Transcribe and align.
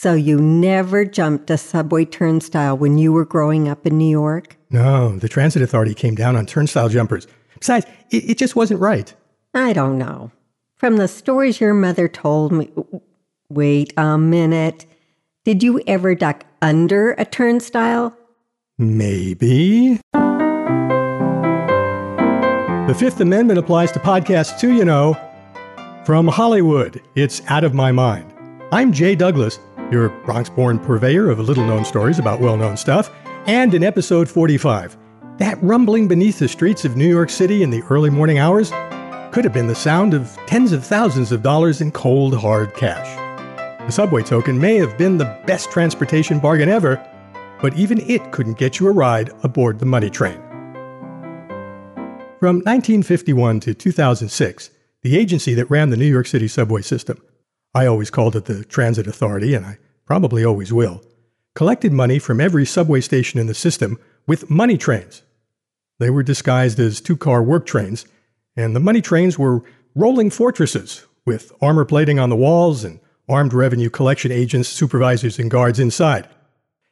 So 0.00 0.14
you 0.14 0.40
never 0.40 1.04
jumped 1.04 1.50
a 1.50 1.58
subway 1.58 2.04
turnstile 2.04 2.78
when 2.78 2.98
you 2.98 3.12
were 3.12 3.24
growing 3.24 3.66
up 3.68 3.84
in 3.84 3.98
New 3.98 4.08
York? 4.08 4.56
No, 4.70 5.18
the 5.18 5.28
Transit 5.28 5.60
Authority 5.60 5.92
came 5.92 6.14
down 6.14 6.36
on 6.36 6.46
turnstile 6.46 6.88
jumpers. 6.88 7.26
Besides, 7.58 7.84
it, 8.12 8.30
it 8.30 8.38
just 8.38 8.54
wasn't 8.54 8.78
right. 8.78 9.12
I 9.54 9.72
don't 9.72 9.98
know. 9.98 10.30
From 10.76 10.98
the 10.98 11.08
stories 11.08 11.60
your 11.60 11.74
mother 11.74 12.06
told 12.06 12.52
me. 12.52 12.70
Wait 13.48 13.92
a 13.96 14.16
minute. 14.16 14.86
Did 15.44 15.64
you 15.64 15.82
ever 15.88 16.14
duck 16.14 16.44
under 16.62 17.14
a 17.18 17.24
turnstile? 17.24 18.16
Maybe. 18.78 19.98
The 22.86 22.96
Fifth 22.96 23.20
Amendment 23.20 23.58
applies 23.58 23.90
to 23.90 23.98
podcasts 23.98 24.60
too, 24.60 24.74
you 24.74 24.84
know. 24.84 25.16
From 26.04 26.28
Hollywood, 26.28 27.02
it's 27.16 27.42
Out 27.48 27.64
of 27.64 27.74
My 27.74 27.90
Mind. 27.90 28.32
I'm 28.70 28.92
Jay 28.92 29.16
Douglas, 29.16 29.58
your 29.90 30.08
Bronx 30.24 30.48
born 30.48 30.78
purveyor 30.78 31.30
of 31.30 31.38
little 31.38 31.64
known 31.64 31.84
stories 31.84 32.18
about 32.18 32.40
well 32.40 32.56
known 32.56 32.76
stuff, 32.76 33.10
and 33.46 33.74
in 33.74 33.82
episode 33.82 34.28
45, 34.28 34.96
that 35.38 35.62
rumbling 35.62 36.08
beneath 36.08 36.38
the 36.38 36.48
streets 36.48 36.84
of 36.84 36.96
New 36.96 37.08
York 37.08 37.30
City 37.30 37.62
in 37.62 37.70
the 37.70 37.82
early 37.90 38.10
morning 38.10 38.38
hours 38.38 38.70
could 39.32 39.44
have 39.44 39.52
been 39.52 39.66
the 39.66 39.74
sound 39.74 40.14
of 40.14 40.36
tens 40.46 40.72
of 40.72 40.84
thousands 40.84 41.32
of 41.32 41.42
dollars 41.42 41.80
in 41.80 41.92
cold, 41.92 42.34
hard 42.34 42.74
cash. 42.74 43.06
The 43.86 43.92
subway 43.92 44.22
token 44.22 44.58
may 44.58 44.76
have 44.76 44.98
been 44.98 45.16
the 45.16 45.40
best 45.46 45.70
transportation 45.70 46.38
bargain 46.40 46.68
ever, 46.68 47.02
but 47.62 47.74
even 47.74 48.00
it 48.10 48.32
couldn't 48.32 48.58
get 48.58 48.80
you 48.80 48.88
a 48.88 48.92
ride 48.92 49.30
aboard 49.42 49.78
the 49.78 49.86
money 49.86 50.10
train. 50.10 50.40
From 52.38 52.56
1951 52.56 53.60
to 53.60 53.74
2006, 53.74 54.70
the 55.02 55.18
agency 55.18 55.54
that 55.54 55.70
ran 55.70 55.90
the 55.90 55.96
New 55.96 56.06
York 56.06 56.26
City 56.26 56.48
subway 56.48 56.82
system 56.82 57.20
I 57.78 57.86
always 57.86 58.10
called 58.10 58.34
it 58.34 58.46
the 58.46 58.64
Transit 58.64 59.06
Authority, 59.06 59.54
and 59.54 59.64
I 59.64 59.78
probably 60.04 60.44
always 60.44 60.72
will, 60.72 61.00
collected 61.54 61.92
money 61.92 62.18
from 62.18 62.40
every 62.40 62.66
subway 62.66 63.00
station 63.00 63.38
in 63.38 63.46
the 63.46 63.54
system 63.54 64.00
with 64.26 64.50
money 64.50 64.76
trains. 64.76 65.22
They 66.00 66.10
were 66.10 66.24
disguised 66.24 66.80
as 66.80 67.00
two 67.00 67.16
car 67.16 67.40
work 67.40 67.66
trains, 67.66 68.04
and 68.56 68.74
the 68.74 68.80
money 68.80 69.00
trains 69.00 69.38
were 69.38 69.62
rolling 69.94 70.28
fortresses 70.28 71.06
with 71.24 71.52
armor 71.62 71.84
plating 71.84 72.18
on 72.18 72.30
the 72.30 72.36
walls 72.36 72.82
and 72.82 72.98
armed 73.28 73.52
revenue 73.52 73.90
collection 73.90 74.32
agents, 74.32 74.68
supervisors, 74.68 75.38
and 75.38 75.48
guards 75.48 75.78
inside. 75.78 76.28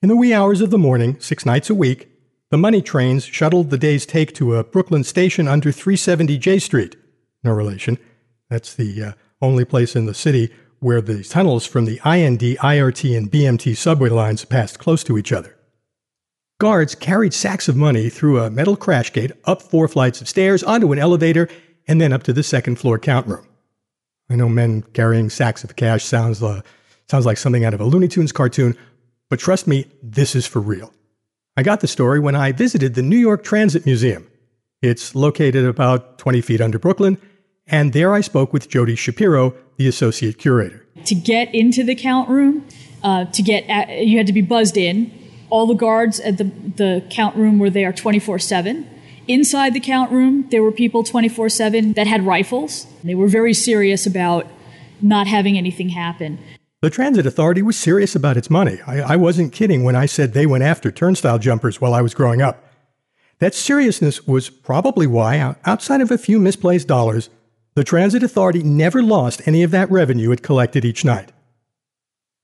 In 0.00 0.08
the 0.08 0.16
wee 0.16 0.32
hours 0.32 0.60
of 0.60 0.70
the 0.70 0.78
morning, 0.78 1.18
six 1.18 1.44
nights 1.44 1.68
a 1.70 1.74
week, 1.74 2.08
the 2.52 2.56
money 2.56 2.82
trains 2.82 3.24
shuttled 3.24 3.70
the 3.70 3.78
day's 3.78 4.06
take 4.06 4.32
to 4.34 4.54
a 4.54 4.62
Brooklyn 4.62 5.02
station 5.02 5.48
under 5.48 5.72
370 5.72 6.38
Jay 6.38 6.60
Street. 6.60 6.94
No 7.42 7.50
relation. 7.50 7.98
That's 8.48 8.72
the 8.74 9.02
uh, 9.02 9.12
only 9.42 9.64
place 9.64 9.96
in 9.96 10.06
the 10.06 10.14
city 10.14 10.52
where 10.80 11.00
the 11.00 11.24
tunnels 11.24 11.66
from 11.66 11.84
the 11.84 12.00
IND, 12.04 12.40
IRT, 12.40 13.16
and 13.16 13.30
BMT 13.30 13.76
subway 13.76 14.08
lines 14.08 14.44
passed 14.44 14.78
close 14.78 15.02
to 15.04 15.18
each 15.18 15.32
other. 15.32 15.56
Guards 16.60 16.94
carried 16.94 17.34
sacks 17.34 17.68
of 17.68 17.76
money 17.76 18.08
through 18.08 18.40
a 18.40 18.50
metal 18.50 18.76
crash 18.76 19.12
gate 19.12 19.32
up 19.44 19.62
four 19.62 19.86
flights 19.86 20.20
of 20.20 20.28
stairs 20.28 20.62
onto 20.62 20.92
an 20.92 20.98
elevator 20.98 21.48
and 21.86 22.00
then 22.00 22.12
up 22.12 22.24
to 22.24 22.32
the 22.32 22.42
second 22.42 22.76
floor 22.76 22.98
count 22.98 23.26
room. 23.26 23.46
I 24.28 24.36
know 24.36 24.48
men 24.48 24.82
carrying 24.92 25.30
sacks 25.30 25.64
of 25.64 25.76
cash 25.76 26.04
sounds, 26.04 26.42
uh, 26.42 26.62
sounds 27.08 27.26
like 27.26 27.38
something 27.38 27.64
out 27.64 27.74
of 27.74 27.80
a 27.80 27.84
Looney 27.84 28.08
Tunes 28.08 28.32
cartoon, 28.32 28.76
but 29.30 29.38
trust 29.38 29.66
me, 29.66 29.86
this 30.02 30.34
is 30.34 30.46
for 30.46 30.60
real. 30.60 30.92
I 31.56 31.62
got 31.62 31.80
the 31.80 31.88
story 31.88 32.20
when 32.20 32.34
I 32.34 32.52
visited 32.52 32.94
the 32.94 33.02
New 33.02 33.16
York 33.16 33.42
Transit 33.42 33.86
Museum. 33.86 34.28
It's 34.82 35.14
located 35.14 35.64
about 35.64 36.18
20 36.18 36.40
feet 36.40 36.60
under 36.60 36.78
Brooklyn 36.78 37.18
and 37.68 37.92
there 37.92 38.14
I 38.14 38.20
spoke 38.20 38.52
with 38.52 38.68
Jody 38.68 38.94
Shapiro, 38.94 39.54
the 39.76 39.88
associate 39.88 40.38
curator. 40.38 40.84
To 41.04 41.14
get 41.14 41.54
into 41.54 41.84
the 41.84 41.94
count 41.94 42.28
room, 42.28 42.66
uh, 43.02 43.26
to 43.26 43.42
get 43.42 43.64
at, 43.68 44.06
you 44.06 44.18
had 44.18 44.26
to 44.26 44.32
be 44.32 44.42
buzzed 44.42 44.76
in. 44.76 45.12
All 45.50 45.66
the 45.66 45.74
guards 45.74 46.20
at 46.20 46.38
the, 46.38 46.44
the 46.44 47.06
count 47.10 47.36
room 47.36 47.58
were 47.58 47.70
there 47.70 47.92
24 47.92 48.38
7. 48.38 48.88
Inside 49.26 49.74
the 49.74 49.80
count 49.80 50.10
room, 50.10 50.48
there 50.50 50.62
were 50.62 50.72
people 50.72 51.04
24 51.04 51.48
7 51.48 51.92
that 51.94 52.06
had 52.06 52.24
rifles. 52.24 52.86
They 53.04 53.14
were 53.14 53.28
very 53.28 53.54
serious 53.54 54.06
about 54.06 54.46
not 55.00 55.26
having 55.26 55.56
anything 55.56 55.90
happen. 55.90 56.38
The 56.80 56.90
Transit 56.90 57.26
Authority 57.26 57.60
was 57.60 57.76
serious 57.76 58.14
about 58.14 58.36
its 58.36 58.50
money. 58.50 58.78
I, 58.86 59.00
I 59.00 59.16
wasn't 59.16 59.52
kidding 59.52 59.84
when 59.84 59.96
I 59.96 60.06
said 60.06 60.32
they 60.32 60.46
went 60.46 60.64
after 60.64 60.90
turnstile 60.90 61.38
jumpers 61.38 61.80
while 61.80 61.92
I 61.92 62.02
was 62.02 62.14
growing 62.14 62.40
up. 62.40 62.64
That 63.40 63.54
seriousness 63.54 64.26
was 64.26 64.48
probably 64.48 65.06
why, 65.06 65.56
outside 65.64 66.00
of 66.00 66.10
a 66.10 66.18
few 66.18 66.38
misplaced 66.38 66.88
dollars, 66.88 67.30
the 67.78 67.84
Transit 67.84 68.24
Authority 68.24 68.64
never 68.64 69.04
lost 69.04 69.40
any 69.46 69.62
of 69.62 69.70
that 69.70 69.88
revenue 69.88 70.32
it 70.32 70.42
collected 70.42 70.84
each 70.84 71.04
night, 71.04 71.30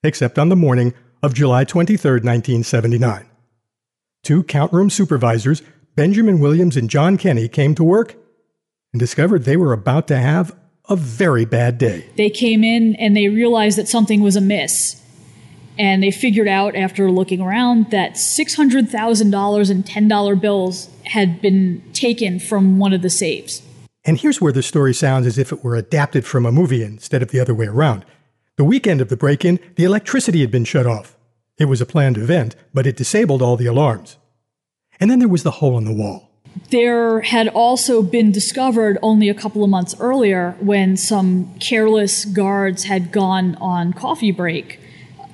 except 0.04 0.38
on 0.38 0.48
the 0.48 0.54
morning 0.54 0.94
of 1.24 1.34
July 1.34 1.64
23, 1.64 2.20
1979. 2.20 3.26
Two 4.22 4.44
count 4.44 4.72
room 4.72 4.88
supervisors, 4.88 5.60
Benjamin 5.96 6.38
Williams 6.38 6.76
and 6.76 6.88
John 6.88 7.16
Kenny, 7.16 7.48
came 7.48 7.74
to 7.74 7.82
work 7.82 8.14
and 8.92 9.00
discovered 9.00 9.42
they 9.42 9.56
were 9.56 9.72
about 9.72 10.06
to 10.06 10.16
have 10.16 10.54
a 10.88 10.94
very 10.94 11.44
bad 11.44 11.78
day. 11.78 12.08
They 12.16 12.30
came 12.30 12.62
in 12.62 12.94
and 12.94 13.16
they 13.16 13.26
realized 13.26 13.76
that 13.78 13.88
something 13.88 14.20
was 14.20 14.36
amiss. 14.36 15.02
And 15.76 16.00
they 16.00 16.12
figured 16.12 16.46
out 16.46 16.76
after 16.76 17.10
looking 17.10 17.40
around 17.40 17.90
that 17.90 18.12
$600,000 18.12 19.70
in 19.70 19.82
$10 19.82 20.40
bills 20.40 20.88
had 21.06 21.42
been 21.42 21.82
taken 21.92 22.38
from 22.38 22.78
one 22.78 22.92
of 22.92 23.02
the 23.02 23.10
safes. 23.10 23.62
And 24.04 24.18
here's 24.18 24.40
where 24.40 24.52
the 24.52 24.62
story 24.62 24.92
sounds 24.92 25.26
as 25.26 25.38
if 25.38 25.52
it 25.52 25.64
were 25.64 25.76
adapted 25.76 26.26
from 26.26 26.44
a 26.44 26.52
movie 26.52 26.82
instead 26.82 27.22
of 27.22 27.30
the 27.30 27.40
other 27.40 27.54
way 27.54 27.66
around. 27.66 28.04
The 28.56 28.64
weekend 28.64 29.00
of 29.00 29.08
the 29.08 29.16
break 29.16 29.44
in, 29.44 29.58
the 29.76 29.84
electricity 29.84 30.40
had 30.40 30.50
been 30.50 30.64
shut 30.64 30.86
off. 30.86 31.16
It 31.58 31.64
was 31.66 31.80
a 31.80 31.86
planned 31.86 32.18
event, 32.18 32.54
but 32.72 32.86
it 32.86 32.96
disabled 32.96 33.42
all 33.42 33.56
the 33.56 33.66
alarms. 33.66 34.18
And 35.00 35.10
then 35.10 35.18
there 35.18 35.28
was 35.28 35.42
the 35.42 35.52
hole 35.52 35.78
in 35.78 35.84
the 35.84 35.92
wall. 35.92 36.30
There 36.70 37.20
had 37.22 37.48
also 37.48 38.02
been 38.02 38.30
discovered 38.30 38.98
only 39.02 39.28
a 39.28 39.34
couple 39.34 39.64
of 39.64 39.70
months 39.70 39.94
earlier 39.98 40.56
when 40.60 40.96
some 40.96 41.52
careless 41.58 42.24
guards 42.24 42.84
had 42.84 43.10
gone 43.10 43.56
on 43.56 43.92
coffee 43.92 44.30
break. 44.30 44.78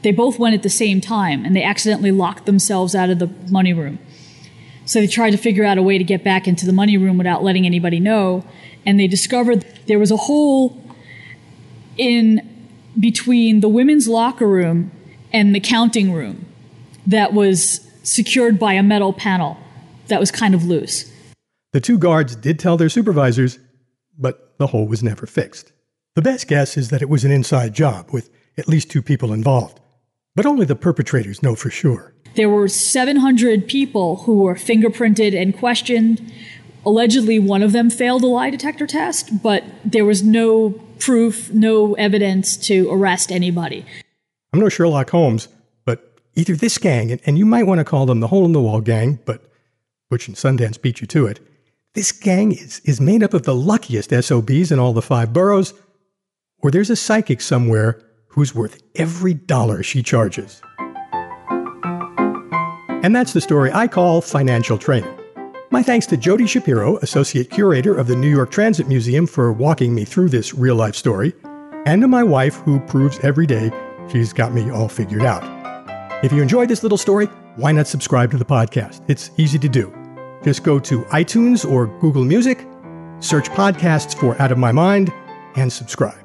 They 0.03 0.13
both 0.13 0.39
went 0.39 0.55
at 0.55 0.63
the 0.63 0.71
same 0.71 1.01
time 1.01 1.45
and 1.45 1.55
they 1.55 1.63
accidentally 1.63 2.11
locked 2.11 2.47
themselves 2.47 2.95
out 2.95 3.11
of 3.11 3.19
the 3.19 3.31
money 3.51 3.75
room. 3.75 3.99
So 4.91 5.01
they 5.01 5.07
tried 5.07 5.31
to 5.31 5.37
figure 5.37 5.63
out 5.63 5.79
a 5.79 5.85
way 5.85 5.99
to 5.99 6.03
get 6.03 6.25
back 6.25 6.49
into 6.49 6.67
the 6.67 6.73
money 6.73 6.97
room 6.97 7.17
without 7.17 7.45
letting 7.45 7.65
anybody 7.65 8.01
know. 8.01 8.45
And 8.85 8.99
they 8.99 9.07
discovered 9.07 9.65
there 9.87 10.01
was 10.01 10.11
a 10.11 10.17
hole 10.17 10.85
in 11.97 12.67
between 12.99 13.61
the 13.61 13.69
women's 13.69 14.09
locker 14.09 14.49
room 14.49 14.91
and 15.33 15.55
the 15.55 15.61
counting 15.61 16.13
room 16.13 16.45
that 17.07 17.33
was 17.33 17.89
secured 18.03 18.59
by 18.59 18.73
a 18.73 18.83
metal 18.83 19.13
panel 19.13 19.57
that 20.09 20.19
was 20.19 20.33
kind 20.33 20.57
of 20.57 20.65
loose. 20.65 21.09
The 21.73 21.81
two 21.81 21.97
guards 21.97 22.35
did 22.35 22.59
tell 22.59 22.77
their 22.77 22.89
supervisors, 22.89 23.61
but 24.19 24.59
the 24.59 24.67
hole 24.67 24.89
was 24.89 25.05
never 25.05 25.25
fixed. 25.25 25.71
The 26.17 26.23
best 26.23 26.49
guess 26.49 26.77
is 26.77 26.89
that 26.89 27.01
it 27.01 27.09
was 27.09 27.25
an 27.25 27.31
inside 27.31 27.75
job 27.75 28.11
with 28.11 28.29
at 28.59 28.67
least 28.67 28.91
two 28.91 29.03
people 29.03 29.33
involved, 29.33 29.79
but 30.35 30.47
only 30.47 30.67
the 30.67 30.75
perpetrators 30.75 31.45
know 31.45 31.55
for 31.55 31.71
sure. 31.71 32.13
There 32.35 32.49
were 32.49 32.69
700 32.69 33.67
people 33.67 34.19
who 34.19 34.39
were 34.39 34.55
fingerprinted 34.55 35.41
and 35.41 35.57
questioned. 35.57 36.33
Allegedly, 36.87 37.39
one 37.39 37.63
of 37.63 37.73
them 37.73 37.91
failed 37.91 38.23
a 38.23 38.27
lie 38.27 38.51
detector 38.51 38.87
test, 38.87 39.43
but 39.43 39.65
there 39.85 40.05
was 40.05 40.23
no 40.23 40.71
proof, 40.99 41.53
no 41.53 41.95
evidence 41.95 42.57
to 42.57 42.91
arrest 42.91 43.33
anybody. 43.33 43.85
I'm 44.53 44.61
no 44.61 44.69
Sherlock 44.69 45.11
Holmes, 45.11 45.49
but 45.85 46.19
either 46.35 46.55
this 46.55 46.79
gang, 46.79 47.21
and 47.27 47.37
you 47.37 47.47
might 47.47 47.67
want 47.67 47.79
to 47.79 47.85
call 47.85 48.07
them 48.07 48.21
the 48.21 48.29
Hole 48.29 48.45
in 48.45 48.53
the 48.53 48.61
Wall 48.61 48.81
gang, 48.81 49.19
but 49.25 49.43
Butch 50.09 50.29
and 50.29 50.37
Sundance 50.37 50.81
beat 50.81 51.01
you 51.01 51.07
to 51.09 51.27
it. 51.27 51.41
This 51.95 52.13
gang 52.13 52.53
is, 52.53 52.81
is 52.85 53.01
made 53.01 53.23
up 53.23 53.35
of 53.35 53.43
the 53.43 53.55
luckiest 53.55 54.11
SOBs 54.11 54.71
in 54.71 54.79
all 54.79 54.93
the 54.93 55.03
five 55.03 55.33
boroughs, 55.33 55.75
or 56.59 56.71
there's 56.71 56.91
a 56.91 56.97
psychic 56.97 57.41
somewhere 57.41 58.01
who's 58.29 58.55
worth 58.55 58.81
every 58.95 59.35
dollar 59.35 59.83
she 59.83 60.03
charges. 60.03 60.63
And 63.03 63.17
that's 63.17 63.33
the 63.33 63.41
story 63.41 63.71
I 63.73 63.89
call 63.89 64.21
financial 64.21 64.77
training. 64.77 65.17
My 65.71 65.83
thanks 65.83 66.05
to 66.07 66.19
Jody 66.19 66.47
Shapiro, 66.47 66.99
Associate 66.99 67.49
Curator 67.49 67.97
of 67.97 68.09
the 68.09 68.17
New 68.17 68.29
York 68.29 68.51
Transit 68.51 68.89
Museum, 68.89 69.27
for 69.27 69.53
walking 69.53 69.95
me 69.95 70.05
through 70.05 70.29
this 70.29 70.53
real 70.53 70.75
life 70.75 70.95
story, 70.95 71.33
and 71.87 72.03
to 72.03 72.09
my 72.09 72.23
wife, 72.23 72.57
who 72.57 72.79
proves 72.81 73.19
every 73.21 73.47
day 73.47 73.71
she's 74.11 74.33
got 74.35 74.53
me 74.53 74.71
all 74.71 74.89
figured 74.89 75.23
out. 75.23 75.43
If 76.23 76.31
you 76.33 76.43
enjoyed 76.43 76.69
this 76.69 76.83
little 76.83 76.99
story, 76.99 77.27
why 77.57 77.73
not 77.73 77.87
subscribe 77.87 78.31
to 78.33 78.37
the 78.37 78.45
podcast? 78.45 79.03
It's 79.09 79.31
easy 79.39 79.59
to 79.61 79.69
do. 79.69 79.95
Just 80.43 80.63
go 80.63 80.79
to 80.81 81.03
iTunes 81.05 81.71
or 81.71 81.87
Google 82.01 82.25
Music, 82.25 82.67
search 83.21 83.49
podcasts 83.51 84.15
for 84.15 84.41
Out 84.43 84.53
of 84.53 84.59
My 84.59 84.73
Mind, 84.73 85.11
and 85.57 85.73
subscribe. 85.73 86.19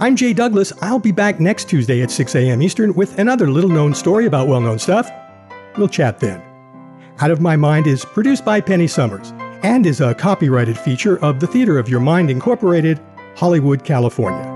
I'm 0.00 0.16
Jay 0.16 0.32
Douglas. 0.32 0.72
I'll 0.80 0.98
be 0.98 1.12
back 1.12 1.40
next 1.40 1.68
Tuesday 1.68 2.02
at 2.02 2.10
6 2.10 2.34
a.m. 2.36 2.62
Eastern 2.62 2.94
with 2.94 3.18
another 3.18 3.50
little 3.50 3.70
known 3.70 3.94
story 3.94 4.26
about 4.26 4.48
well 4.48 4.60
known 4.60 4.78
stuff. 4.78 5.10
We'll 5.76 5.88
chat 5.88 6.20
then. 6.20 6.42
Out 7.20 7.30
of 7.30 7.40
My 7.40 7.56
Mind 7.56 7.86
is 7.86 8.04
produced 8.04 8.44
by 8.44 8.60
Penny 8.60 8.86
Summers 8.86 9.32
and 9.62 9.86
is 9.86 10.00
a 10.00 10.14
copyrighted 10.14 10.78
feature 10.78 11.18
of 11.18 11.40
the 11.40 11.46
Theater 11.46 11.78
of 11.78 11.88
Your 11.88 12.00
Mind 12.00 12.30
Incorporated, 12.30 13.00
Hollywood, 13.36 13.84
California. 13.84 14.53